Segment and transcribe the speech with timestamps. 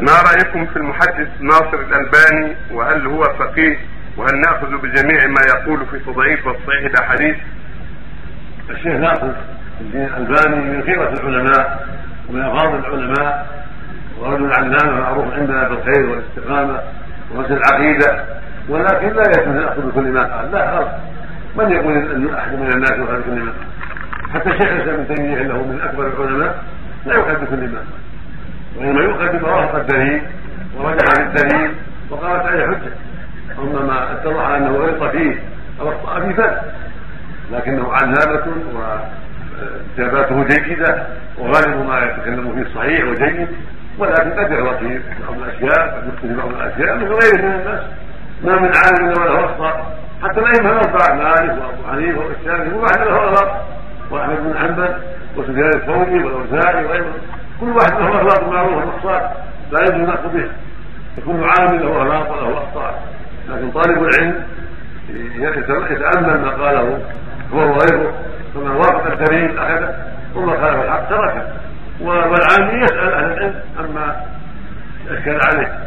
[0.00, 3.78] ما رأيكم في المحدث ناصر الألباني وهل هو فقيه
[4.16, 7.36] وهل نأخذ بجميع ما يقول في تضعيف وتصحيح الاحاديث؟
[8.70, 9.30] الشيخ ناصر
[9.80, 11.88] الدين الألباني من خيره العلماء
[12.28, 13.64] ومن افاضل العلماء
[14.20, 16.80] ورجل علامه معروف عندنا بالخير والاستقامة
[17.34, 18.24] وحسن العقيدة
[18.68, 20.52] ولكن لا يجوز ناخذ بكل ما قال.
[20.52, 20.90] لا خلاص.
[21.56, 23.52] من يقول أحد من الناس يؤخذ بكل ما؟
[24.34, 26.64] حتى شيخ الإسلام ابن تيمية إنه من أكبر العلماء
[27.06, 27.78] لا يؤخذ بكل ما.
[27.78, 28.03] قال
[28.78, 30.22] وانما يؤخذ بما وافق الدليل
[30.76, 31.70] ورجع عن الدليل
[32.10, 32.92] وقامت عليه حجة.
[33.58, 35.34] اما ما اتضح أنه غلط فيه
[35.80, 36.60] أو اخطا فيه فلا
[37.52, 38.46] لكنه علامه
[39.98, 41.06] واجاباته جيدة
[41.38, 43.48] وغالب ما يتكلم فيه صحيح وجيد
[43.98, 47.82] ولكن قد يغلط في بعض الأشياء قد يخطئ في بعض الأشياء مثل غيره من الناس.
[48.44, 49.98] ما من عالم الا وله أخطاء.
[50.22, 53.50] حتى الائمه الاربعه مالك وأبو حنيفة والشافعي كل واحد له اغلاط
[54.10, 54.94] وأحمد بن حنبل
[55.36, 57.14] وسفيان الثوري والأوزاعي وغيره
[57.60, 60.50] كل واحد له اغلاط معروفة واخطاء لا يجوز ناخذ به
[61.18, 63.02] يكون عامل له اغلاط وله أخطاء.
[63.48, 64.44] لكن طالب العلم
[65.90, 66.98] يتأمل ما قاله
[67.52, 68.12] هو وغيره
[68.54, 69.94] فمن وافق الدليل أخذه
[70.34, 71.46] وما خالف الحق تركه.
[72.00, 74.16] والعامي يسأل أهل العلم عما
[75.10, 75.78] اشكل عليه.